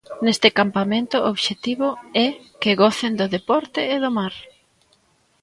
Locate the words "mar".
4.17-4.33